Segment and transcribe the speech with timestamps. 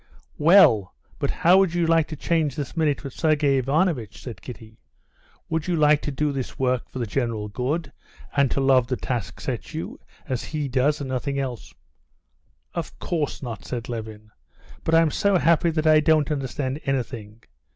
[0.39, 4.79] "Well, but would you like to change this minute with Sergey Ivanovitch?" said Kitty.
[5.47, 7.91] "Would you like to do this work for the general good,
[8.35, 11.75] and to love the task set you, as he does, and nothing else?"
[12.73, 14.31] "Of course not," said Levin.
[14.83, 17.43] "But I'm so happy that I don't understand anything.